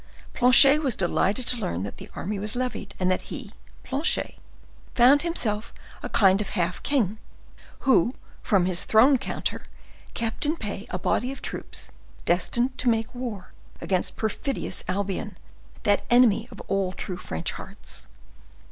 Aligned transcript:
Planchet 0.33 0.79
was 0.81 0.95
delighted 0.95 1.45
to 1.45 1.57
learn 1.61 1.83
that 1.83 1.97
the 1.97 2.09
army 2.15 2.39
was 2.39 2.55
levied, 2.55 2.95
and 2.99 3.11
that 3.11 3.29
he 3.29 3.53
(Planchet) 3.83 4.39
found 4.95 5.21
himself 5.21 5.71
a 6.01 6.09
kind 6.09 6.41
of 6.41 6.49
half 6.57 6.81
king, 6.81 7.19
who 7.81 8.11
from 8.41 8.65
his 8.65 8.83
throne 8.83 9.19
counter 9.19 9.61
kept 10.15 10.43
in 10.43 10.57
pay 10.57 10.87
a 10.89 10.97
body 10.97 11.31
of 11.31 11.39
troops 11.43 11.91
destined 12.25 12.75
to 12.79 12.89
make 12.89 13.13
war 13.13 13.53
against 13.79 14.17
perfidious 14.17 14.83
Albion, 14.87 15.37
that 15.83 16.07
enemy 16.09 16.47
of 16.49 16.59
all 16.61 16.93
true 16.93 17.17
French 17.17 17.51
hearts. 17.51 18.07